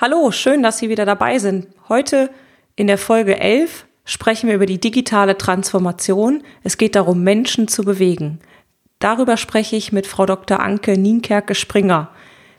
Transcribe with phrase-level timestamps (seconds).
[0.00, 1.66] Hallo, schön, dass Sie wieder dabei sind.
[1.88, 2.30] Heute
[2.76, 6.44] in der Folge 11 sprechen wir über die digitale Transformation.
[6.62, 8.38] Es geht darum, Menschen zu bewegen.
[9.00, 10.60] Darüber spreche ich mit Frau Dr.
[10.60, 12.10] Anke Nienkerke-Springer.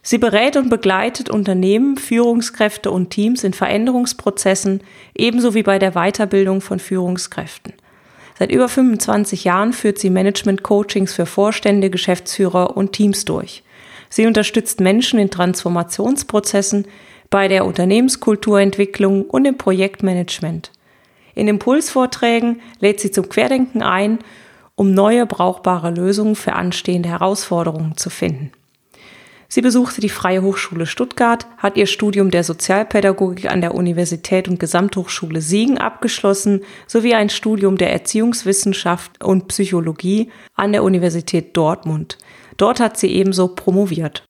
[0.02, 4.82] Sie berät und begleitet Unternehmen, Führungskräfte und Teams in Veränderungsprozessen,
[5.16, 7.72] ebenso wie bei der Weiterbildung von Führungskräften.
[8.38, 13.64] Seit über 25 Jahren führt sie Management-Coachings für Vorstände, Geschäftsführer und Teams durch.
[14.10, 16.86] Sie unterstützt Menschen in Transformationsprozessen,
[17.30, 20.72] bei der Unternehmenskulturentwicklung und im Projektmanagement.
[21.36, 24.20] In Impulsvorträgen lädt sie zum Querdenken ein,
[24.76, 28.52] um neue brauchbare Lösungen für anstehende Herausforderungen zu finden.
[29.52, 34.60] Sie besuchte die Freie Hochschule Stuttgart, hat ihr Studium der Sozialpädagogik an der Universität und
[34.60, 42.20] Gesamthochschule Siegen abgeschlossen, sowie ein Studium der Erziehungswissenschaft und Psychologie an der Universität Dortmund.
[42.58, 44.29] Dort hat sie ebenso promoviert.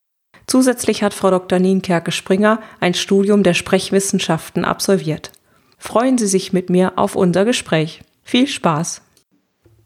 [0.50, 1.59] Zusätzlich hat Frau Dr.
[1.59, 5.31] Nienkerke-Springer ein Studium der Sprechwissenschaften absolviert.
[5.78, 8.02] Freuen Sie sich mit mir auf unser Gespräch.
[8.23, 9.03] Viel Spaß!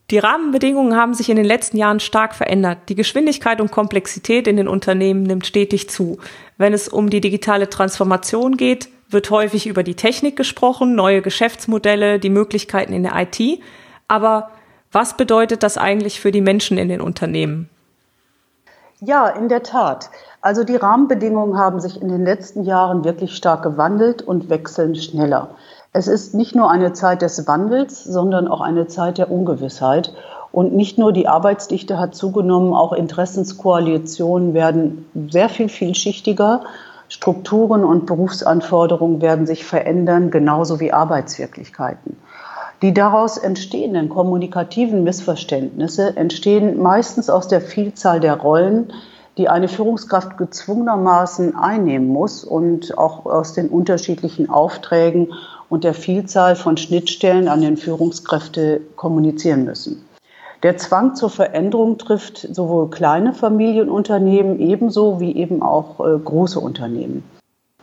[0.09, 2.77] Die Rahmenbedingungen haben sich in den letzten Jahren stark verändert.
[2.87, 6.17] Die Geschwindigkeit und Komplexität in den Unternehmen nimmt stetig zu.
[6.57, 12.19] Wenn es um die digitale Transformation geht, wird häufig über die Technik gesprochen, neue Geschäftsmodelle,
[12.19, 13.59] die Möglichkeiten in der IT.
[14.07, 14.49] Aber
[14.93, 17.69] was bedeutet das eigentlich für die Menschen in den Unternehmen?
[19.05, 20.09] Ja, in der Tat.
[20.39, 25.49] Also die Rahmenbedingungen haben sich in den letzten Jahren wirklich stark gewandelt und wechseln schneller.
[25.91, 30.13] Es ist nicht nur eine Zeit des Wandels, sondern auch eine Zeit der Ungewissheit.
[30.53, 36.61] Und nicht nur die Arbeitsdichte hat zugenommen, auch Interessenskoalitionen werden sehr viel vielschichtiger.
[37.09, 42.15] Strukturen und Berufsanforderungen werden sich verändern, genauso wie Arbeitswirklichkeiten.
[42.83, 48.91] Die daraus entstehenden kommunikativen Missverständnisse entstehen meistens aus der Vielzahl der Rollen,
[49.37, 55.31] die eine Führungskraft gezwungenermaßen einnehmen muss und auch aus den unterschiedlichen Aufträgen
[55.69, 60.03] und der Vielzahl von Schnittstellen an den Führungskräfte kommunizieren müssen.
[60.61, 67.23] Der Zwang zur Veränderung trifft sowohl kleine Familienunternehmen ebenso wie eben auch äh, große Unternehmen.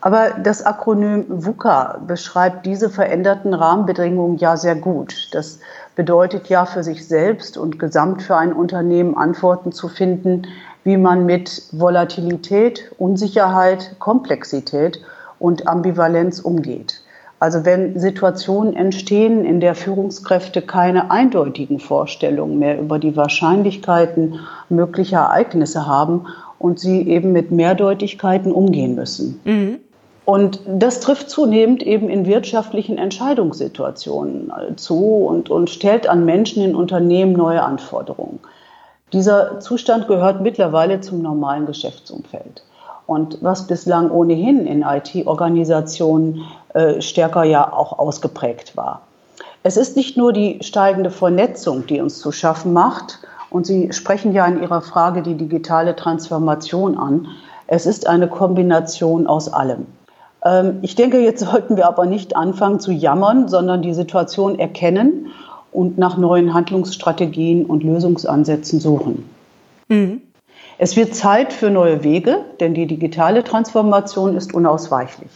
[0.02, 5.28] Aber das Akronym VUCA beschreibt diese veränderten Rahmenbedingungen ja sehr gut.
[5.32, 5.60] Das
[5.94, 10.46] bedeutet ja für sich selbst und gesamt für ein Unternehmen Antworten zu finden,
[10.84, 15.00] wie man mit Volatilität, Unsicherheit, Komplexität
[15.38, 17.02] und Ambivalenz umgeht.
[17.38, 25.20] Also wenn Situationen entstehen, in der Führungskräfte keine eindeutigen Vorstellungen mehr über die Wahrscheinlichkeiten möglicher
[25.20, 26.26] Ereignisse haben
[26.58, 29.40] und sie eben mit Mehrdeutigkeiten umgehen müssen.
[29.44, 29.78] Mhm.
[30.24, 36.74] Und das trifft zunehmend eben in wirtschaftlichen Entscheidungssituationen zu und, und stellt an Menschen in
[36.74, 38.38] Unternehmen neue Anforderungen.
[39.12, 42.62] Dieser Zustand gehört mittlerweile zum normalen Geschäftsumfeld.
[43.06, 46.42] Und was bislang ohnehin in IT-Organisationen
[46.74, 49.02] äh, stärker ja auch ausgeprägt war.
[49.64, 53.18] Es ist nicht nur die steigende Vernetzung, die uns zu schaffen macht,
[53.50, 57.26] und Sie sprechen ja in Ihrer Frage die digitale Transformation an.
[57.66, 59.86] Es ist eine Kombination aus allem.
[60.44, 65.28] Ähm, ich denke, jetzt sollten wir aber nicht anfangen zu jammern, sondern die Situation erkennen
[65.72, 69.28] und nach neuen Handlungsstrategien und Lösungsansätzen suchen.
[69.88, 70.22] Mhm.
[70.78, 75.30] Es wird Zeit für neue Wege, denn die digitale Transformation ist unausweichlich.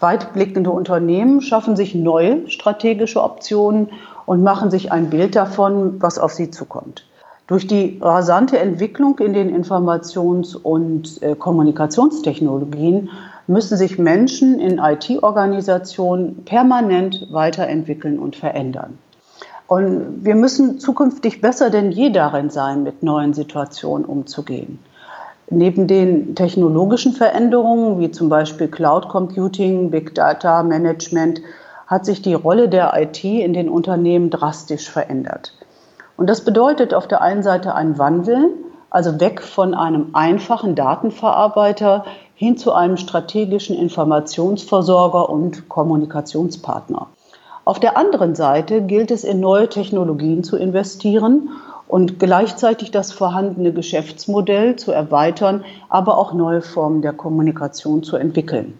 [0.00, 3.88] Weitblickende Unternehmen schaffen sich neue strategische Optionen
[4.26, 7.06] und machen sich ein Bild davon, was auf sie zukommt.
[7.46, 13.10] Durch die rasante Entwicklung in den Informations- und äh, Kommunikationstechnologien
[13.46, 18.98] müssen sich Menschen in IT-Organisationen permanent weiterentwickeln und verändern.
[19.66, 24.78] Und wir müssen zukünftig besser denn je darin sein, mit neuen Situationen umzugehen.
[25.50, 31.42] Neben den technologischen Veränderungen, wie zum Beispiel Cloud Computing, Big Data Management,
[31.86, 35.52] hat sich die Rolle der IT in den Unternehmen drastisch verändert.
[36.16, 38.50] Und das bedeutet auf der einen Seite ein Wandel,
[38.88, 47.06] also weg von einem einfachen Datenverarbeiter hin zu einem strategischen Informationsversorger und Kommunikationspartner.
[47.64, 51.50] Auf der anderen Seite gilt es, in neue Technologien zu investieren
[51.88, 58.74] und gleichzeitig das vorhandene Geschäftsmodell zu erweitern, aber auch neue Formen der Kommunikation zu entwickeln.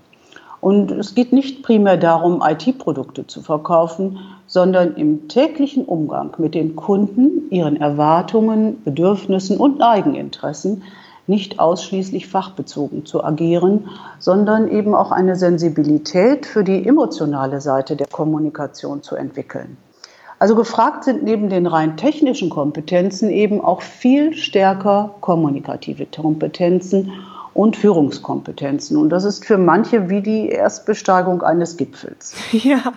[0.61, 6.75] Und es geht nicht primär darum, IT-Produkte zu verkaufen, sondern im täglichen Umgang mit den
[6.75, 10.83] Kunden, ihren Erwartungen, Bedürfnissen und Eigeninteressen
[11.27, 13.89] nicht ausschließlich fachbezogen zu agieren,
[14.19, 19.77] sondern eben auch eine Sensibilität für die emotionale Seite der Kommunikation zu entwickeln.
[20.39, 27.13] Also gefragt sind neben den rein technischen Kompetenzen eben auch viel stärker kommunikative Kompetenzen
[27.55, 28.97] und Führungskompetenzen.
[28.97, 32.35] Und das ist für manche wie die Erstbesteigung eines Gipfels.
[32.53, 32.95] Ja,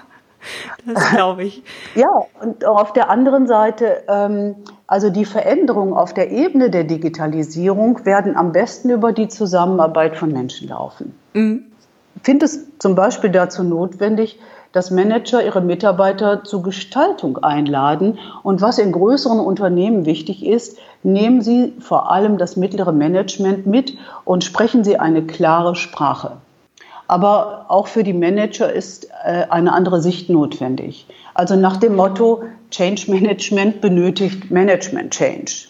[0.86, 1.64] das glaube ich.
[1.96, 2.10] Ja,
[2.42, 4.56] und auf der anderen Seite, ähm,
[4.88, 10.32] also die Veränderungen auf der Ebene der Digitalisierung werden am besten über die Zusammenarbeit von
[10.32, 11.18] Menschen laufen.
[11.34, 11.66] Mhm.
[12.16, 14.40] Ich finde es zum Beispiel dazu notwendig,
[14.72, 18.20] dass Manager ihre Mitarbeiter zur Gestaltung einladen.
[18.44, 23.98] Und was in größeren Unternehmen wichtig ist, nehmen Sie vor allem das mittlere Management mit
[24.26, 26.38] und sprechen Sie eine klare Sprache.
[27.08, 31.08] Aber auch für die Manager ist äh, eine andere Sicht notwendig.
[31.34, 35.68] Also nach dem Motto, Change Management benötigt Management Change.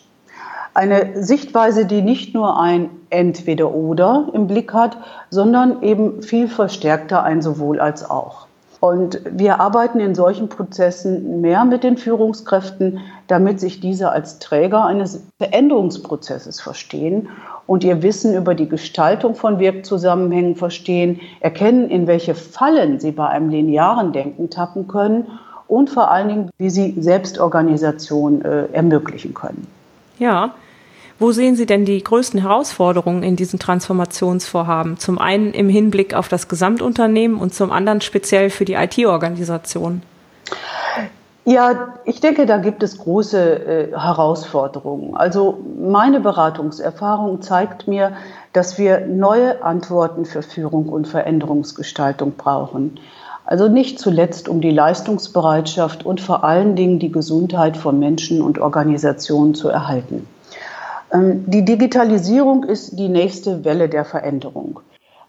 [0.74, 4.98] Eine Sichtweise, die nicht nur ein Entweder-Oder im Blick hat,
[5.30, 8.48] sondern eben viel verstärkter ein sowohl als auch.
[8.80, 14.86] Und wir arbeiten in solchen Prozessen mehr mit den Führungskräften, damit sich diese als Träger
[14.86, 17.30] eines Veränderungsprozesses verstehen
[17.68, 23.28] und ihr Wissen über die Gestaltung von Wirkzusammenhängen verstehen, erkennen, in welche Fallen sie bei
[23.28, 25.28] einem linearen Denken tappen können
[25.68, 29.68] und vor allen Dingen, wie sie Selbstorganisation äh, ermöglichen können.
[30.18, 30.56] Ja,
[31.20, 34.98] wo sehen Sie denn die größten Herausforderungen in diesen Transformationsvorhaben?
[34.98, 40.04] Zum einen im Hinblick auf das Gesamtunternehmen und zum anderen speziell für die IT-Organisation.
[41.48, 45.16] Ja, ich denke, da gibt es große äh, Herausforderungen.
[45.16, 48.18] Also meine Beratungserfahrung zeigt mir,
[48.52, 53.00] dass wir neue Antworten für Führung und Veränderungsgestaltung brauchen.
[53.46, 58.60] Also nicht zuletzt, um die Leistungsbereitschaft und vor allen Dingen die Gesundheit von Menschen und
[58.60, 60.28] Organisationen zu erhalten.
[61.14, 64.82] Ähm, die Digitalisierung ist die nächste Welle der Veränderung.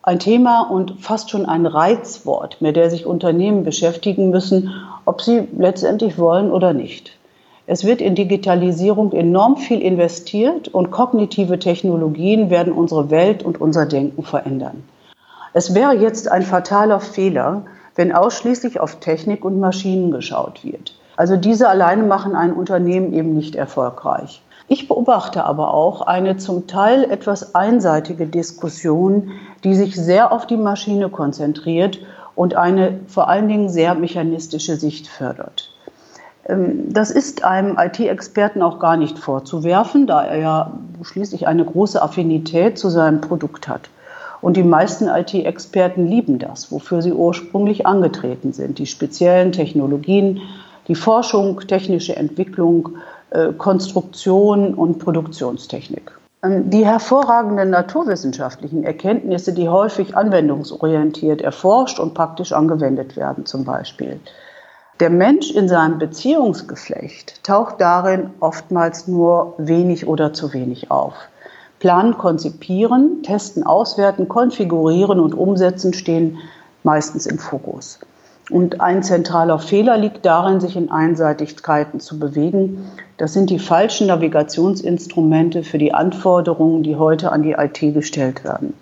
[0.08, 4.72] Ein Thema und fast schon ein Reizwort, mit der sich Unternehmen beschäftigen müssen,
[5.04, 7.18] ob sie letztendlich wollen oder nicht.
[7.66, 13.84] Es wird in Digitalisierung enorm viel investiert und kognitive Technologien werden unsere Welt und unser
[13.84, 14.82] Denken verändern.
[15.52, 17.64] Es wäre jetzt ein fataler Fehler,
[17.94, 20.94] wenn ausschließlich auf Technik und Maschinen geschaut wird.
[21.18, 24.40] Also diese alleine machen ein Unternehmen eben nicht erfolgreich.
[24.68, 29.32] Ich beobachte aber auch eine zum Teil etwas einseitige Diskussion,
[29.64, 31.98] die sich sehr auf die Maschine konzentriert
[32.34, 35.70] und eine vor allen Dingen sehr mechanistische Sicht fördert.
[36.46, 40.72] Ähm, das ist einem IT-Experten auch gar nicht vorzuwerfen, da er ja
[41.02, 43.88] schließlich eine große Affinität zu seinem Produkt hat.
[44.40, 48.78] Und die meisten IT-Experten lieben das, wofür sie ursprünglich angetreten sind.
[48.78, 50.42] Die speziellen Technologien,
[50.86, 52.90] die Forschung, technische Entwicklung,
[53.56, 56.12] Konstruktion und Produktionstechnik.
[56.42, 64.20] Ähm, die hervorragenden naturwissenschaftlichen Erkenntnisse, die häufig anwendungsorientiert erforscht und praktisch angewendet werden, zum Beispiel.
[65.00, 71.14] Der Mensch in seinem Beziehungsgeflecht taucht darin oftmals nur wenig oder zu wenig auf.
[71.78, 76.38] Planen, konzipieren, testen, auswerten, konfigurieren und umsetzen stehen
[76.82, 78.00] meistens im Fokus.
[78.50, 82.90] Und ein zentraler Fehler liegt darin, sich in Einseitigkeiten zu bewegen.
[83.18, 88.72] Das sind die falschen Navigationsinstrumente für die Anforderungen, die heute an die IT gestellt werden.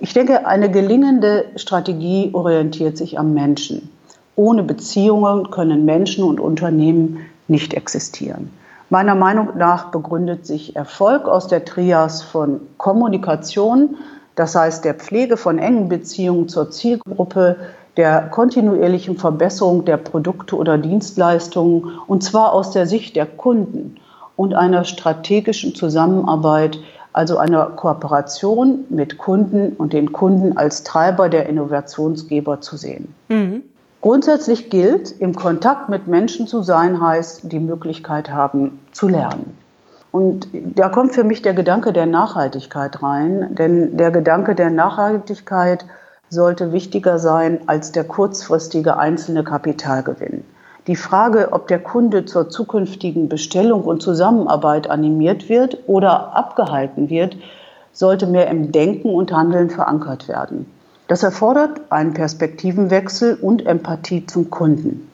[0.00, 3.90] Ich denke, eine gelingende Strategie orientiert sich am Menschen.
[4.34, 8.50] Ohne Beziehungen können Menschen und Unternehmen nicht existieren.
[8.90, 13.96] Meiner Meinung nach begründet sich Erfolg aus der Trias von Kommunikation,
[14.34, 17.56] das heißt der Pflege von engen Beziehungen zur Zielgruppe,
[17.96, 23.96] der kontinuierlichen Verbesserung der Produkte oder Dienstleistungen, und zwar aus der Sicht der Kunden
[24.36, 26.78] und einer strategischen Zusammenarbeit,
[27.12, 33.14] also einer Kooperation mit Kunden und den Kunden als Treiber der Innovationsgeber zu sehen.
[33.28, 33.62] Mhm.
[34.02, 39.56] Grundsätzlich gilt, im Kontakt mit Menschen zu sein, heißt die Möglichkeit haben zu lernen.
[40.12, 45.84] Und da kommt für mich der Gedanke der Nachhaltigkeit rein, denn der Gedanke der Nachhaltigkeit
[46.28, 50.44] sollte wichtiger sein als der kurzfristige einzelne Kapitalgewinn.
[50.86, 57.36] Die Frage, ob der Kunde zur zukünftigen Bestellung und Zusammenarbeit animiert wird oder abgehalten wird,
[57.92, 60.66] sollte mehr im Denken und Handeln verankert werden.
[61.08, 65.10] Das erfordert einen Perspektivenwechsel und Empathie zum Kunden.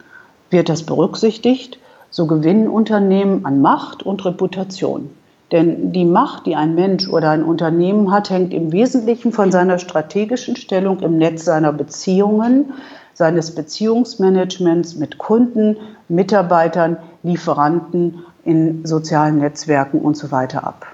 [0.50, 1.78] Wird das berücksichtigt,
[2.10, 5.10] so gewinnen Unternehmen an Macht und Reputation.
[5.52, 9.78] Denn die Macht, die ein Mensch oder ein Unternehmen hat, hängt im Wesentlichen von seiner
[9.78, 12.72] strategischen Stellung im Netz seiner Beziehungen,
[13.12, 15.76] seines Beziehungsmanagements mit Kunden,
[16.08, 20.86] Mitarbeitern, Lieferanten in sozialen Netzwerken und so weiter ab.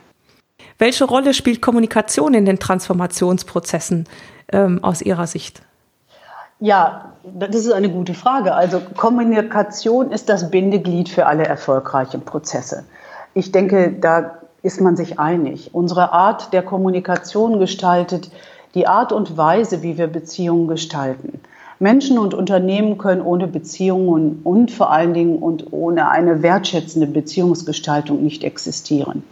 [0.76, 4.06] Welche Rolle spielt Kommunikation in den Transformationsprozessen
[4.52, 5.62] ähm, aus Ihrer Sicht?
[6.60, 8.54] Ja, das ist eine gute Frage.
[8.54, 12.84] Also Kommunikation ist das Bindeglied für alle erfolgreichen Prozesse.
[13.34, 15.70] Ich denke, da ist man sich einig.
[15.72, 18.30] Unsere Art der Kommunikation gestaltet
[18.74, 21.40] die Art und Weise, wie wir Beziehungen gestalten.
[21.80, 28.22] Menschen und Unternehmen können ohne Beziehungen und vor allen Dingen und ohne eine wertschätzende Beziehungsgestaltung
[28.22, 29.22] nicht existieren.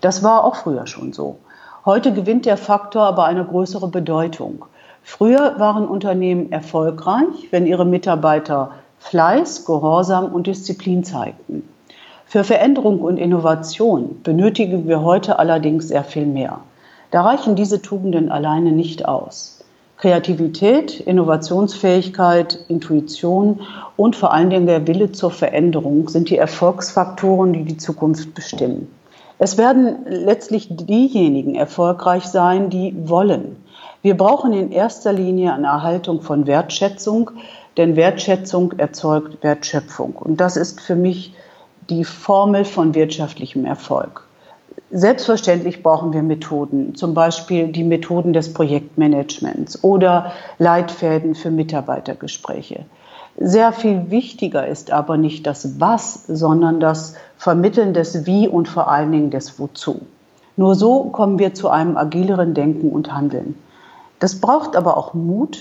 [0.00, 1.38] Das war auch früher schon so.
[1.84, 4.64] Heute gewinnt der Faktor aber eine größere Bedeutung.
[5.04, 11.68] Früher waren Unternehmen erfolgreich, wenn ihre Mitarbeiter Fleiß, Gehorsam und Disziplin zeigten.
[12.32, 16.60] Für Veränderung und Innovation benötigen wir heute allerdings sehr viel mehr.
[17.10, 19.62] Da reichen diese Tugenden alleine nicht aus.
[19.98, 23.60] Kreativität, Innovationsfähigkeit, Intuition
[23.98, 28.88] und vor allen Dingen der Wille zur Veränderung sind die Erfolgsfaktoren, die die Zukunft bestimmen.
[29.38, 33.56] Es werden letztlich diejenigen erfolgreich sein, die wollen.
[34.00, 37.32] Wir brauchen in erster Linie eine Erhaltung von Wertschätzung,
[37.76, 40.14] denn Wertschätzung erzeugt Wertschöpfung.
[40.14, 41.34] Und das ist für mich
[41.90, 44.26] die Formel von wirtschaftlichem Erfolg.
[44.90, 52.84] Selbstverständlich brauchen wir Methoden, zum Beispiel die Methoden des Projektmanagements oder Leitfäden für Mitarbeitergespräche.
[53.38, 58.88] Sehr viel wichtiger ist aber nicht das Was, sondern das Vermitteln des Wie und vor
[58.88, 60.02] allen Dingen des Wozu.
[60.56, 63.54] Nur so kommen wir zu einem agileren Denken und Handeln.
[64.18, 65.58] Das braucht aber auch Mut,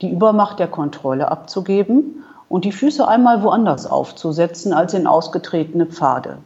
[0.00, 6.38] die Übermacht der Kontrolle abzugeben und die Füße einmal woanders aufzusetzen als in ausgetretene Pfade.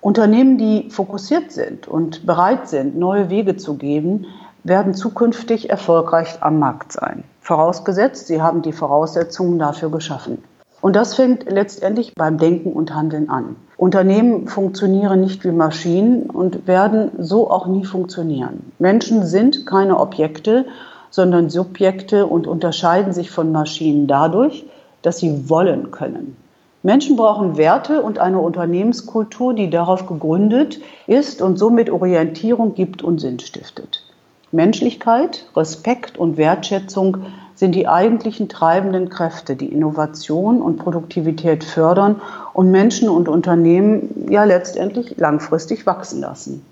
[0.00, 4.26] Unternehmen, die fokussiert sind und bereit sind, neue Wege zu gehen,
[4.64, 7.22] werden zukünftig erfolgreich am Markt sein.
[7.42, 10.42] Vorausgesetzt, sie haben die Voraussetzungen dafür geschaffen.
[10.80, 13.56] Und das fängt letztendlich beim Denken und Handeln an.
[13.76, 18.72] Unternehmen funktionieren nicht wie Maschinen und werden so auch nie funktionieren.
[18.78, 20.64] Menschen sind keine Objekte,
[21.10, 24.64] sondern Subjekte und unterscheiden sich von Maschinen dadurch,
[25.06, 26.36] dass sie wollen können.
[26.82, 33.20] Menschen brauchen Werte und eine Unternehmenskultur, die darauf gegründet ist und somit Orientierung gibt und
[33.20, 34.02] Sinn stiftet.
[34.50, 37.18] Menschlichkeit, Respekt und Wertschätzung
[37.54, 42.20] sind die eigentlichen treibenden Kräfte, die Innovation und Produktivität fördern
[42.52, 46.66] und Menschen und Unternehmen ja letztendlich langfristig wachsen lassen.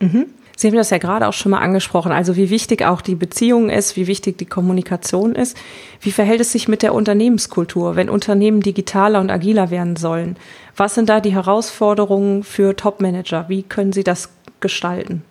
[0.00, 0.26] Mhm.
[0.56, 3.70] Sie haben das ja gerade auch schon mal angesprochen, also wie wichtig auch die Beziehung
[3.70, 5.56] ist, wie wichtig die Kommunikation ist.
[6.00, 10.36] Wie verhält es sich mit der Unternehmenskultur, wenn Unternehmen digitaler und agiler werden sollen?
[10.76, 13.46] Was sind da die Herausforderungen für Topmanager?
[13.48, 14.28] Wie können sie das
[14.60, 15.22] gestalten?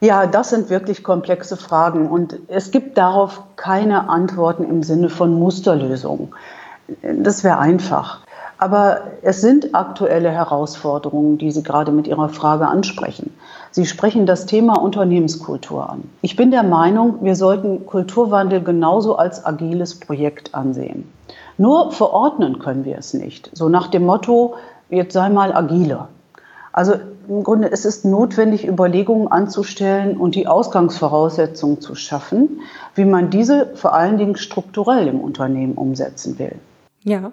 [0.00, 5.32] Ja, das sind wirklich komplexe Fragen und es gibt darauf keine Antworten im Sinne von
[5.32, 6.34] Musterlösungen.
[7.02, 8.20] Das wäre einfach.
[8.58, 13.32] Aber es sind aktuelle Herausforderungen, die Sie gerade mit Ihrer Frage ansprechen.
[13.72, 16.04] Sie sprechen das Thema Unternehmenskultur an.
[16.20, 21.10] Ich bin der Meinung, wir sollten Kulturwandel genauso als agiles Projekt ansehen.
[21.56, 23.50] Nur verordnen können wir es nicht.
[23.54, 24.54] So nach dem Motto,
[24.90, 26.08] jetzt sei mal agiler.
[26.72, 26.94] Also
[27.28, 32.60] im Grunde es ist notwendig, Überlegungen anzustellen und die Ausgangsvoraussetzungen zu schaffen,
[32.94, 36.56] wie man diese vor allen Dingen strukturell im Unternehmen umsetzen will.
[37.04, 37.32] Ja.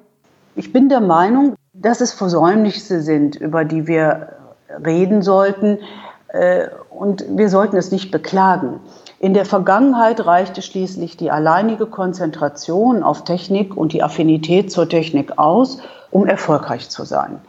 [0.56, 4.30] Ich bin der Meinung, dass es Versäumnisse sind, über die wir
[4.86, 5.80] reden sollten,
[6.90, 8.80] und wir sollten es nicht beklagen.
[9.20, 15.38] In der Vergangenheit reichte schließlich die alleinige Konzentration auf Technik und die Affinität zur Technik
[15.38, 15.80] aus,
[16.12, 17.40] um erfolgreich zu sein.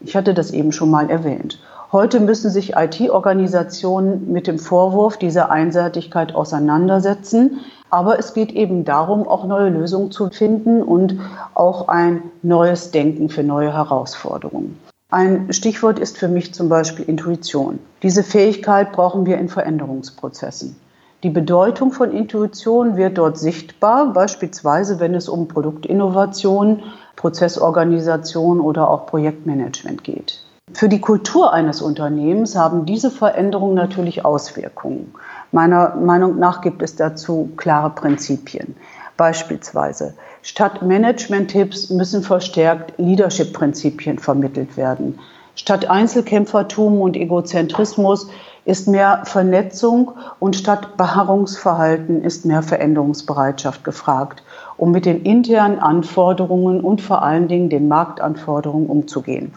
[0.00, 1.58] Ich hatte das eben schon mal erwähnt.
[1.92, 7.60] Heute müssen sich IT-Organisationen mit dem Vorwurf dieser Einseitigkeit auseinandersetzen.
[7.90, 11.18] Aber es geht eben darum, auch neue Lösungen zu finden und
[11.54, 14.78] auch ein neues Denken für neue Herausforderungen.
[15.12, 17.80] Ein Stichwort ist für mich zum Beispiel Intuition.
[18.02, 20.76] Diese Fähigkeit brauchen wir in Veränderungsprozessen.
[21.24, 26.84] Die Bedeutung von Intuition wird dort sichtbar, beispielsweise wenn es um Produktinnovation,
[27.16, 30.44] Prozessorganisation oder auch Projektmanagement geht.
[30.72, 35.12] Für die Kultur eines Unternehmens haben diese Veränderungen natürlich Auswirkungen.
[35.50, 38.76] Meiner Meinung nach gibt es dazu klare Prinzipien.
[39.16, 45.18] Beispielsweise statt Management-Tipps müssen verstärkt Leadership-Prinzipien vermittelt werden.
[45.54, 48.28] Statt Einzelkämpfertum und Egozentrismus
[48.64, 54.42] ist mehr Vernetzung und statt Beharrungsverhalten ist mehr Veränderungsbereitschaft gefragt,
[54.76, 59.52] um mit den internen Anforderungen und vor allen Dingen den Marktanforderungen umzugehen.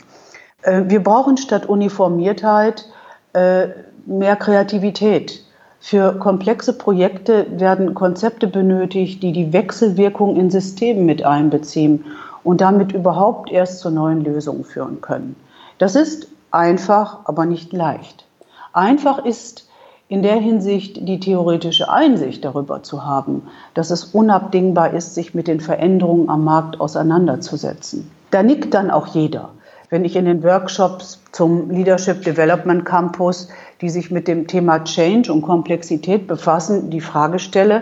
[0.64, 2.86] Äh, wir brauchen statt Uniformiertheit
[3.34, 3.68] äh,
[4.06, 5.44] mehr Kreativität.
[5.86, 12.06] Für komplexe Projekte werden Konzepte benötigt, die die Wechselwirkung in Systemen mit einbeziehen
[12.42, 15.36] und damit überhaupt erst zu neuen Lösungen führen können.
[15.80, 18.26] Das ist einfach, aber nicht leicht.
[18.72, 19.68] Einfach ist
[20.08, 23.42] in der Hinsicht die theoretische Einsicht darüber zu haben,
[23.74, 28.10] dass es unabdingbar ist, sich mit den Veränderungen am Markt auseinanderzusetzen.
[28.32, 29.50] Da nickt dann auch jeder.
[29.90, 33.50] Wenn ich in den Workshops zum Leadership Development Campus,
[33.84, 37.82] die sich mit dem Thema Change und Komplexität befassen, die Frage stelle,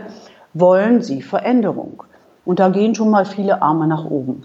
[0.56, 2.02] wollen Sie Veränderung?
[2.44, 4.42] Und da gehen schon mal viele Arme nach oben.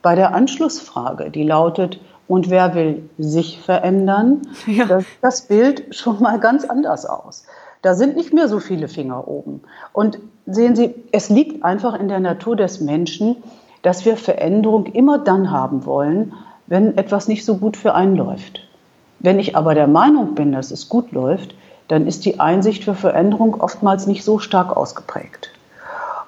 [0.00, 4.86] Bei der Anschlussfrage, die lautet, und wer will sich verändern, ja.
[4.86, 7.44] das, das Bild schon mal ganz anders aus.
[7.82, 9.60] Da sind nicht mehr so viele Finger oben.
[9.92, 13.36] Und sehen Sie, es liegt einfach in der Natur des Menschen,
[13.82, 16.32] dass wir Veränderung immer dann haben wollen,
[16.66, 18.62] wenn etwas nicht so gut für einen läuft.
[19.24, 21.54] Wenn ich aber der Meinung bin, dass es gut läuft,
[21.88, 25.50] dann ist die Einsicht für Veränderung oftmals nicht so stark ausgeprägt.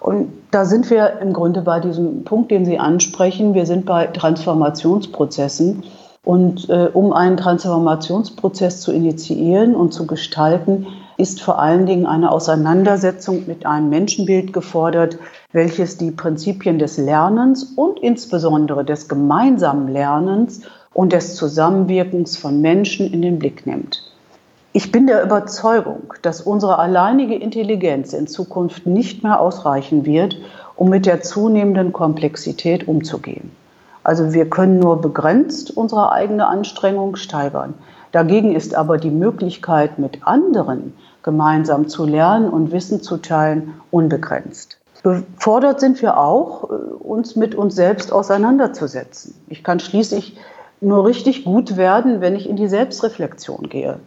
[0.01, 3.53] Und da sind wir im Grunde bei diesem Punkt, den Sie ansprechen.
[3.53, 5.83] Wir sind bei Transformationsprozessen.
[6.25, 10.87] Und äh, um einen Transformationsprozess zu initiieren und zu gestalten,
[11.19, 15.19] ist vor allen Dingen eine Auseinandersetzung mit einem Menschenbild gefordert,
[15.53, 20.63] welches die Prinzipien des Lernens und insbesondere des gemeinsamen Lernens
[20.97, 24.03] und des Zusammenwirkens von Menschen in den Blick nimmt.
[24.73, 30.39] Ich bin der Überzeugung, dass unsere alleinige Intelligenz in Zukunft nicht mehr ausreichen wird,
[30.75, 33.51] um mit der zunehmenden Komplexität umzugehen.
[34.05, 37.75] Also wir können nur begrenzt unsere eigene Anstrengung steigern.
[38.13, 44.79] Dagegen ist aber die Möglichkeit, mit anderen gemeinsam zu lernen und Wissen zu teilen, unbegrenzt.
[45.03, 49.35] Gefordert sind wir auch, uns mit uns selbst auseinanderzusetzen.
[49.49, 50.39] Ich kann schließlich
[50.81, 53.99] nur richtig gut werden, wenn ich in die Selbstreflexion gehe.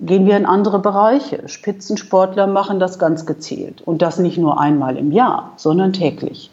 [0.00, 1.48] Gehen wir in andere Bereiche.
[1.48, 3.82] Spitzensportler machen das ganz gezielt.
[3.82, 6.50] Und das nicht nur einmal im Jahr, sondern täglich.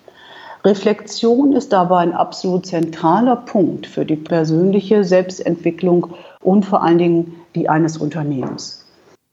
[0.63, 6.07] Reflexion ist dabei ein absolut zentraler Punkt für die persönliche Selbstentwicklung
[6.41, 8.83] und vor allen Dingen die eines Unternehmens.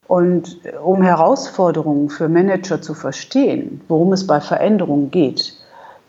[0.07, 5.55] Und um Herausforderungen für Manager zu verstehen, worum es bei Veränderungen geht,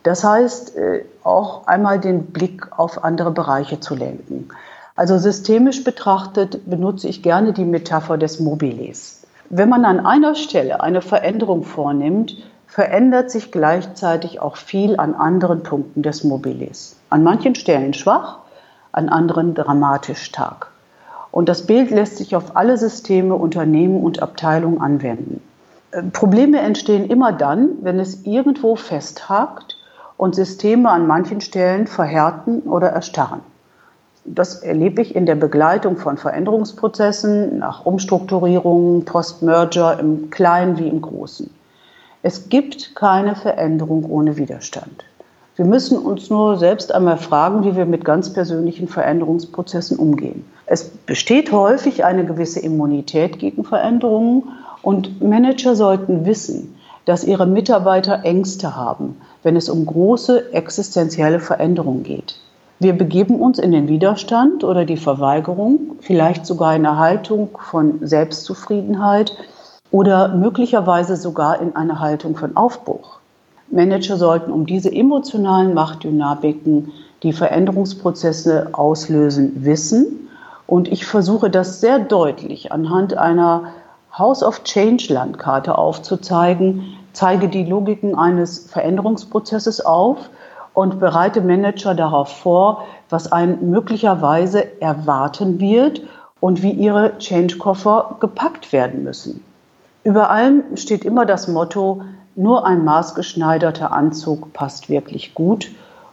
[0.04, 4.50] das heißt äh, auch einmal den Blick auf andere Bereiche zu lenken.
[4.96, 9.24] Also systemisch betrachtet benutze ich gerne die Metapher des Mobiles.
[9.50, 12.38] Wenn man an einer Stelle eine Veränderung vornimmt,
[12.68, 16.96] verändert sich gleichzeitig auch viel an anderen Punkten des Mobiles.
[17.10, 18.40] An manchen Stellen schwach,
[18.92, 20.72] an anderen dramatisch stark.
[21.32, 25.42] Und das Bild lässt sich auf alle Systeme, Unternehmen und Abteilungen anwenden.
[25.92, 29.78] Äh, Probleme entstehen immer dann, wenn es irgendwo festhakt
[30.18, 33.42] und Systeme an manchen Stellen verhärten oder erstarren.
[34.26, 41.02] Das erlebe ich in der Begleitung von Veränderungsprozessen nach Umstrukturierungen, Post-Merger im Kleinen wie im
[41.02, 41.50] Großen.
[42.22, 45.04] Es gibt keine Veränderung ohne Widerstand.
[45.56, 50.46] Wir müssen uns nur selbst einmal fragen, wie wir mit ganz persönlichen Veränderungsprozessen umgehen.
[50.66, 54.44] Es besteht häufig eine gewisse Immunität gegen Veränderungen
[54.82, 62.04] und Manager sollten wissen, dass ihre Mitarbeiter Ängste haben, wenn es um große existenzielle Veränderungen
[62.04, 62.36] geht.
[62.80, 68.06] Wir begeben uns in den Widerstand oder die Verweigerung, vielleicht sogar in eine Haltung von
[68.06, 69.36] Selbstzufriedenheit
[69.92, 73.20] oder möglicherweise sogar in eine Haltung von Aufbruch.
[73.70, 76.92] Manager sollten um diese emotionalen Machtdynamiken,
[77.24, 80.30] die Veränderungsprozesse auslösen, wissen.
[80.68, 83.74] Und ich versuche das sehr deutlich anhand einer
[84.18, 90.30] House of Change Landkarte aufzuzeigen, zeige die Logiken eines Veränderungsprozesses auf
[90.76, 96.02] und bereite Manager darauf vor, was einen möglicherweise erwarten wird
[96.40, 99.44] und wie ihre Change-Koffer gepackt werden müssen.
[100.04, 102.04] Über allem steht immer das Motto,
[102.36, 105.72] nur ein maßgeschneiderter Anzug passt wirklich gut.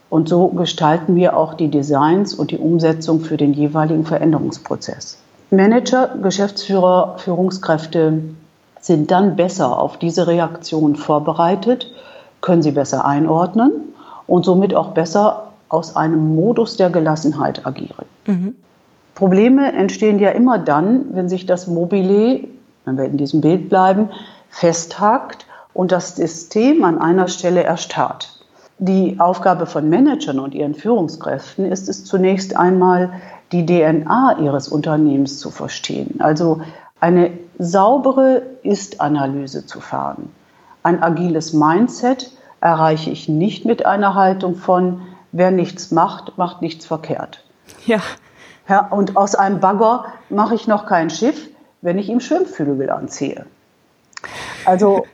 [0.09, 5.19] Und so gestalten wir auch die Designs und die Umsetzung für den jeweiligen Veränderungsprozess.
[5.51, 8.23] Manager, Geschäftsführer, Führungskräfte
[8.81, 11.91] sind dann besser auf diese Reaktion vorbereitet,
[12.41, 13.73] können sie besser einordnen
[14.27, 18.07] und somit auch besser aus einem Modus der Gelassenheit agieren.
[18.27, 18.55] Mhm.
[19.15, 22.41] Probleme entstehen ja immer dann, wenn sich das Mobile,
[22.85, 24.09] wenn wir in diesem Bild bleiben,
[24.49, 28.41] festhakt und das System an einer Stelle erstarrt.
[28.79, 33.13] Die Aufgabe von Managern und ihren Führungskräften ist es zunächst einmal,
[33.53, 36.21] die DNA ihres Unternehmens zu verstehen.
[36.21, 36.61] Also
[37.01, 40.33] eine saubere Ist-Analyse zu fahren.
[40.83, 46.87] Ein agiles Mindset erreiche ich nicht mit einer Haltung von, wer nichts macht, macht nichts
[46.87, 47.45] verkehrt.
[47.87, 48.01] Ja.
[48.69, 51.49] ja und aus einem Bagger mache ich noch kein Schiff,
[51.83, 53.47] wenn ich ihm Schwimmflügel anziehe.
[54.65, 55.07] Also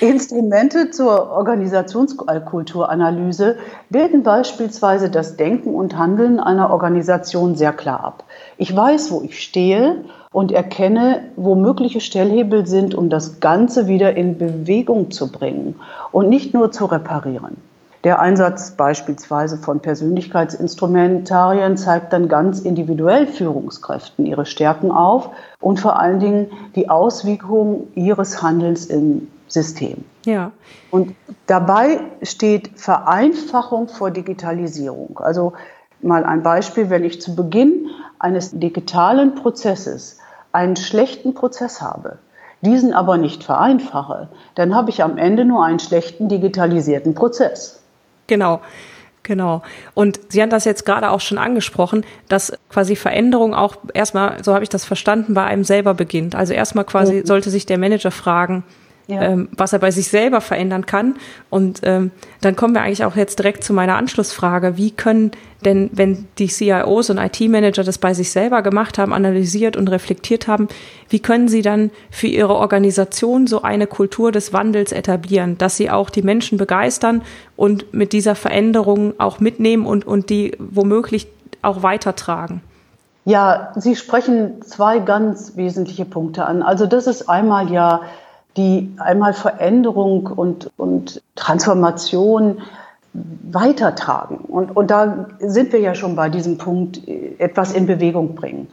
[0.00, 3.56] Instrumente zur Organisationskulturanalyse
[3.88, 8.24] bilden beispielsweise das Denken und Handeln einer Organisation sehr klar ab.
[8.58, 14.14] Ich weiß, wo ich stehe und erkenne, wo mögliche Stellhebel sind, um das Ganze wieder
[14.16, 15.76] in Bewegung zu bringen
[16.12, 17.56] und nicht nur zu reparieren.
[18.04, 25.98] Der Einsatz beispielsweise von Persönlichkeitsinstrumentarien zeigt dann ganz individuell Führungskräften ihre Stärken auf und vor
[25.98, 30.04] allen Dingen die Auswirkungen ihres Handelns im System.
[30.24, 30.52] Ja.
[30.90, 31.14] Und
[31.46, 35.20] dabei steht Vereinfachung vor Digitalisierung.
[35.22, 35.52] Also
[36.02, 40.18] mal ein Beispiel, wenn ich zu Beginn eines digitalen Prozesses
[40.52, 42.18] einen schlechten Prozess habe,
[42.62, 47.80] diesen aber nicht vereinfache, dann habe ich am Ende nur einen schlechten digitalisierten Prozess.
[48.26, 48.60] Genau.
[49.22, 49.62] Genau.
[49.94, 54.54] Und Sie haben das jetzt gerade auch schon angesprochen, dass quasi Veränderung auch erstmal, so
[54.54, 56.36] habe ich das verstanden, bei einem selber beginnt.
[56.36, 57.26] Also erstmal quasi mhm.
[57.26, 58.62] sollte sich der Manager fragen,
[59.08, 59.22] ja.
[59.22, 61.14] ähm, was er bei sich selber verändern kann.
[61.50, 64.76] Und ähm, dann kommen wir eigentlich auch jetzt direkt zu meiner Anschlussfrage.
[64.76, 65.30] Wie können
[65.64, 70.48] denn, wenn die CIOs und IT-Manager das bei sich selber gemacht haben, analysiert und reflektiert
[70.48, 70.68] haben,
[71.08, 75.90] wie können sie dann für ihre Organisation so eine Kultur des Wandels etablieren, dass sie
[75.90, 77.22] auch die Menschen begeistern
[77.56, 81.28] und mit dieser Veränderung auch mitnehmen und, und die womöglich
[81.62, 82.60] auch weitertragen?
[83.24, 86.62] Ja, Sie sprechen zwei ganz wesentliche Punkte an.
[86.62, 88.02] Also das ist einmal ja
[88.56, 92.62] die einmal Veränderung und, und Transformation
[93.12, 94.38] weitertragen.
[94.38, 97.06] Und, und da sind wir ja schon bei diesem Punkt,
[97.38, 98.68] etwas in Bewegung bringen.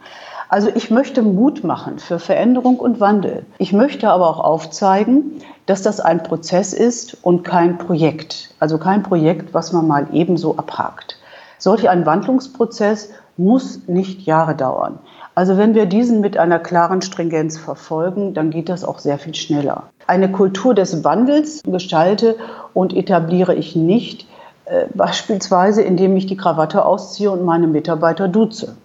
[0.48, 3.44] Also ich möchte Mut machen für Veränderung und Wandel.
[3.58, 8.54] Ich möchte aber auch aufzeigen, dass das ein Prozess ist und kein Projekt.
[8.60, 11.18] Also kein Projekt, was man mal ebenso abhakt.
[11.58, 14.98] Solch ein Wandlungsprozess muss nicht Jahre dauern.
[15.34, 19.34] Also wenn wir diesen mit einer klaren Stringenz verfolgen, dann geht das auch sehr viel
[19.34, 19.84] schneller.
[20.06, 22.36] Eine Kultur des Wandels gestalte
[22.72, 24.28] und etabliere ich nicht,
[24.66, 28.76] äh, beispielsweise indem ich die Krawatte ausziehe und meine Mitarbeiter duze.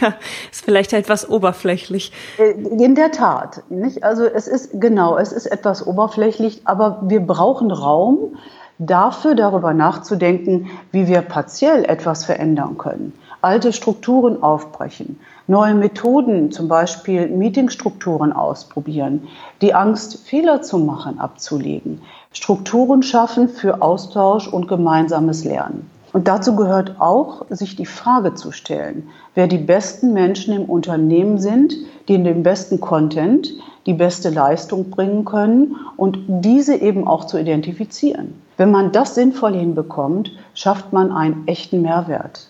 [0.00, 0.14] Ja,
[0.50, 2.12] ist vielleicht etwas oberflächlich.
[2.38, 3.62] Äh, in der Tat.
[3.70, 4.02] Nicht?
[4.02, 8.36] Also es ist genau, es ist etwas oberflächlich, aber wir brauchen Raum
[8.78, 13.12] dafür, darüber nachzudenken, wie wir partiell etwas verändern können
[13.44, 19.28] alte Strukturen aufbrechen, neue Methoden, zum Beispiel Meetingstrukturen ausprobieren,
[19.60, 22.00] die Angst, Fehler zu machen, abzulegen,
[22.32, 25.90] Strukturen schaffen für Austausch und gemeinsames Lernen.
[26.12, 31.38] Und dazu gehört auch, sich die Frage zu stellen, wer die besten Menschen im Unternehmen
[31.38, 31.74] sind,
[32.06, 33.52] die den besten Content,
[33.86, 38.40] die beste Leistung bringen können und diese eben auch zu identifizieren.
[38.56, 42.46] Wenn man das sinnvoll hinbekommt, schafft man einen echten Mehrwert.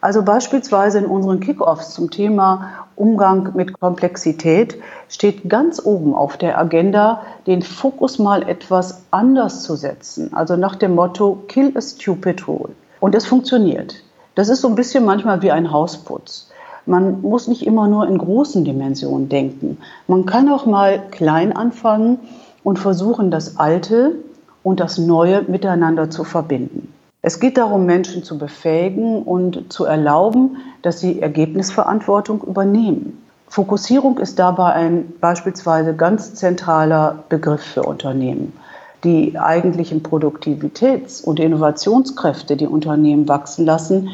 [0.00, 4.76] Also beispielsweise in unseren Kickoffs zum Thema Umgang mit Komplexität
[5.08, 10.32] steht ganz oben auf der Agenda, den Fokus mal etwas anders zu setzen.
[10.32, 12.70] Also nach dem Motto Kill a Stupid Rule.
[13.00, 14.02] Und es funktioniert.
[14.34, 16.50] Das ist so ein bisschen manchmal wie ein Hausputz.
[16.86, 19.78] Man muss nicht immer nur in großen Dimensionen denken.
[20.06, 22.18] Man kann auch mal klein anfangen
[22.64, 24.14] und versuchen, das Alte
[24.62, 26.92] und das Neue miteinander zu verbinden.
[27.22, 33.22] Es geht darum, Menschen zu befähigen und zu erlauben, dass sie Ergebnisverantwortung übernehmen.
[33.46, 38.54] Fokussierung ist dabei ein beispielsweise ganz zentraler Begriff für Unternehmen.
[39.04, 44.08] Die eigentlichen Produktivitäts- und Innovationskräfte, die Unternehmen wachsen lassen,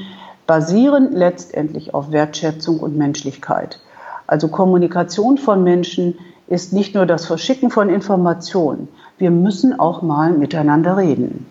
[0.49, 3.79] basieren letztendlich auf Wertschätzung und Menschlichkeit.
[4.27, 8.89] Also Kommunikation von Menschen ist nicht nur das Verschicken von Informationen.
[9.19, 11.47] Wir müssen auch mal miteinander reden.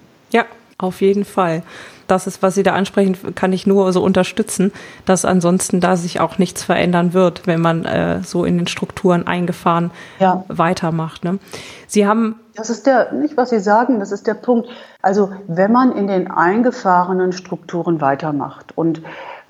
[0.77, 1.63] Auf jeden Fall.
[2.07, 4.71] Das ist, was Sie da ansprechen, kann ich nur so unterstützen,
[5.05, 9.25] dass ansonsten da sich auch nichts verändern wird, wenn man äh, so in den Strukturen
[9.25, 10.43] eingefahren ja.
[10.47, 11.23] weitermacht.
[11.23, 11.39] Ne?
[11.88, 12.39] Sie haben.
[12.55, 14.69] Das ist der, nicht was Sie sagen, das ist der Punkt.
[15.01, 19.01] Also, wenn man in den eingefahrenen Strukturen weitermacht und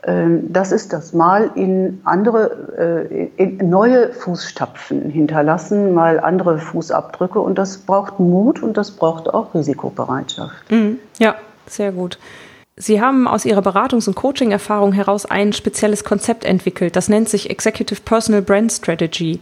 [0.07, 7.57] das ist das mal in andere, äh, in neue Fußstapfen hinterlassen, mal andere Fußabdrücke und
[7.57, 10.69] das braucht Mut und das braucht auch Risikobereitschaft.
[10.69, 10.99] Mhm.
[11.17, 12.19] Ja, sehr gut.
[12.77, 16.95] Sie haben aus Ihrer Beratungs- und Coaching-Erfahrung heraus ein spezielles Konzept entwickelt.
[16.95, 19.39] Das nennt sich Executive Personal Brand Strategy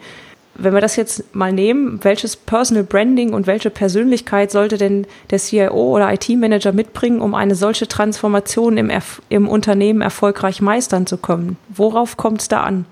[0.56, 5.40] wenn wir das jetzt mal nehmen, welches Personal Branding und welche Persönlichkeit sollte denn der
[5.40, 8.92] CIO oder IT-Manager mitbringen, um eine solche Transformation im,
[9.30, 11.58] im Unternehmen erfolgreich meistern zu können?
[11.70, 12.86] Worauf kommt es da an?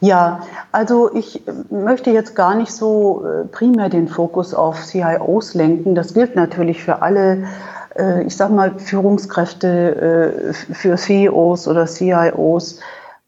[0.00, 0.40] Ja,
[0.72, 5.94] also ich möchte jetzt gar nicht so äh, primär den Fokus auf CIOs lenken.
[5.94, 7.44] Das gilt natürlich für alle,
[7.94, 12.80] äh, ich sage mal, Führungskräfte, äh, für CEOs oder CIOs,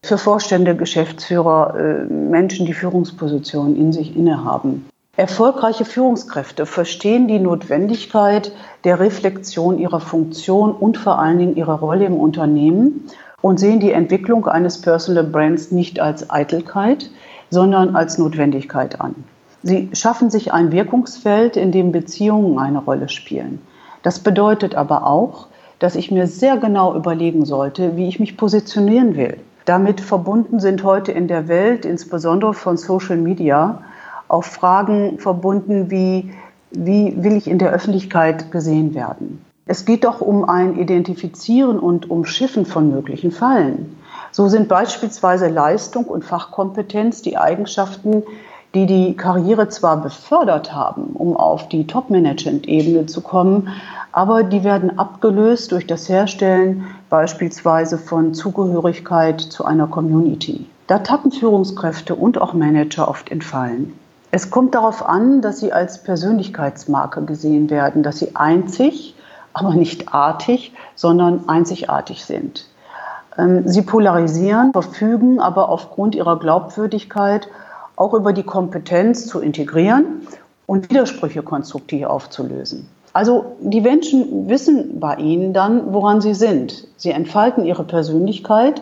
[0.05, 4.85] für Vorstände, Geschäftsführer, Menschen, die Führungspositionen in sich innehaben.
[5.17, 8.51] Erfolgreiche Führungskräfte verstehen die Notwendigkeit
[8.83, 13.05] der Reflexion ihrer Funktion und vor allen Dingen ihrer Rolle im Unternehmen
[13.41, 17.09] und sehen die Entwicklung eines Personal Brands nicht als Eitelkeit,
[17.49, 19.15] sondern als Notwendigkeit an.
[19.63, 23.61] Sie schaffen sich ein Wirkungsfeld, in dem Beziehungen eine Rolle spielen.
[24.03, 25.47] Das bedeutet aber auch,
[25.79, 29.37] dass ich mir sehr genau überlegen sollte, wie ich mich positionieren will.
[29.65, 33.81] Damit verbunden sind heute in der Welt, insbesondere von Social Media,
[34.27, 36.31] auch Fragen verbunden wie,
[36.71, 39.43] wie will ich in der Öffentlichkeit gesehen werden?
[39.65, 43.97] Es geht doch um ein Identifizieren und Umschiffen von möglichen Fallen.
[44.31, 48.21] So sind beispielsweise Leistung und Fachkompetenz die Eigenschaften,
[48.75, 53.69] die die Karriere zwar befördert haben, um auf die Top-Management-Ebene zu kommen,
[54.15, 60.65] aber die werden abgelöst durch das Herstellen beispielsweise von Zugehörigkeit zu einer Community.
[60.87, 63.93] Da tappen Führungskräfte und auch Manager oft in Fallen.
[64.31, 69.15] Es kommt darauf an, dass sie als Persönlichkeitsmarke gesehen werden, dass sie einzig
[69.51, 72.69] aber nicht artig, sondern einzigartig sind.
[73.37, 77.49] Ähm, sie polarisieren, verfügen aber aufgrund ihrer Glaubwürdigkeit
[77.97, 80.25] auch über die Kompetenz zu integrieren
[80.67, 82.87] und Widersprüche konstruktiv aufzulösen.
[83.15, 86.85] Also die Menschen wissen bei ihnen dann, woran sie sind.
[86.97, 88.81] Sie entfalten ihre Persönlichkeit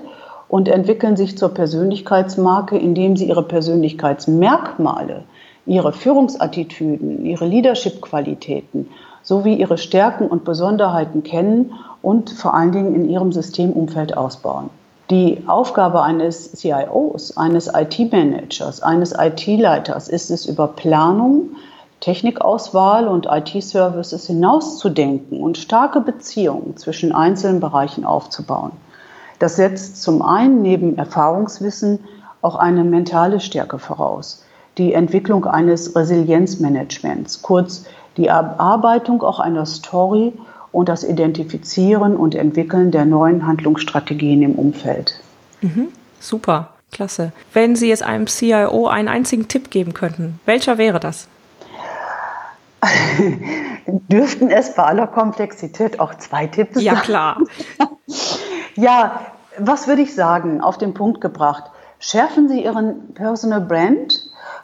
[0.50, 5.26] und entwickeln sich zur Persönlichkeitsmarke, indem sie ihre Persönlichkeitsmerkmale,
[5.68, 8.90] ihre Führungsattitüden, ihre Leadership-Qualitäten
[9.22, 14.72] sowie ihre Stärken und Besonderheiten kennen und vor allen Dingen in ihrem Systemumfeld ausbauen.
[15.12, 21.52] Die Aufgabe eines CIOs, eines IT-Managers, eines IT-Leiters ist es, über Planung,
[22.04, 28.74] Technikauswahl und IT-Services hinauszudenken und starke Beziehungen zwischen einzelnen Bereichen aufzubauen.
[29.40, 32.00] Das setzt zum einen neben Erfahrungswissen
[32.42, 34.44] auch eine mentale Stärke voraus,
[34.78, 37.86] die Entwicklung eines Resilienzmanagements, kurz
[38.18, 40.34] die Erarbeitung auch einer Story
[40.74, 45.22] und das Identifizieren und Entwickeln der neuen Handlungsstrategien im Umfeld.
[45.62, 45.88] Mhm,
[46.20, 47.32] super, klasse.
[47.54, 51.30] Wenn Sie jetzt einem CIO einen einzigen Tipp geben könnten, welcher wäre das?
[53.88, 56.84] Dürften es bei aller Komplexität auch zwei Tipps sein?
[56.84, 57.38] Ja, klar.
[58.76, 59.22] ja,
[59.58, 61.66] was würde ich sagen, auf den Punkt gebracht?
[62.00, 64.22] Schärfen Sie Ihren Personal Brand,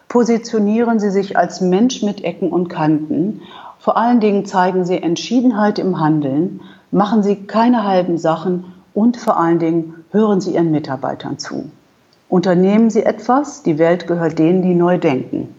[0.07, 3.41] positionieren Sie sich als Mensch mit Ecken und Kanten.
[3.79, 9.37] Vor allen Dingen zeigen Sie Entschiedenheit im Handeln, machen Sie keine halben Sachen und vor
[9.37, 11.69] allen Dingen hören Sie Ihren Mitarbeitern zu.
[12.27, 15.55] Unternehmen Sie etwas, die Welt gehört denen, die neu denken.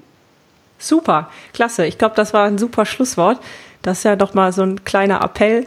[0.81, 1.87] Super, klasse.
[1.87, 3.39] Ich glaube, das war ein super Schlusswort.
[3.83, 5.67] Das ist ja doch mal so ein kleiner Appell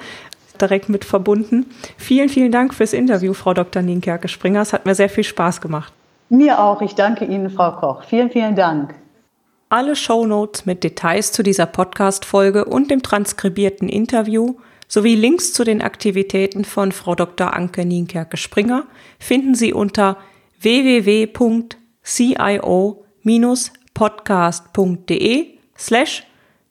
[0.60, 1.66] direkt mit verbunden.
[1.98, 3.82] Vielen, vielen Dank fürs Interview, Frau Dr.
[3.82, 4.62] Nienkerke-Springer.
[4.62, 5.94] Es hat mir sehr viel Spaß gemacht.
[6.30, 6.82] Mir auch.
[6.82, 8.04] Ich danke Ihnen, Frau Koch.
[8.04, 8.96] Vielen, vielen Dank.
[9.70, 14.56] Alle Shownotes mit Details zu dieser Podcast-Folge und dem transkribierten Interview
[14.88, 17.54] sowie Links zu den Aktivitäten von Frau Dr.
[17.56, 18.84] Anke Nienkerke-Springer
[19.20, 20.18] finden Sie unter
[23.94, 26.24] www.cio-podcast.de slash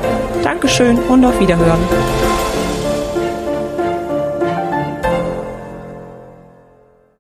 [0.44, 2.34] Dankeschön und auf Wiederhören.